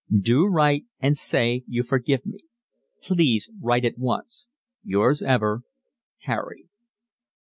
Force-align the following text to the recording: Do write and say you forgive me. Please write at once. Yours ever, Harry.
Do 0.19 0.47
write 0.47 0.85
and 0.99 1.15
say 1.15 1.63
you 1.67 1.83
forgive 1.83 2.25
me. 2.25 2.39
Please 3.03 3.51
write 3.61 3.85
at 3.85 3.99
once. 3.99 4.47
Yours 4.83 5.21
ever, 5.21 5.61
Harry. 6.21 6.65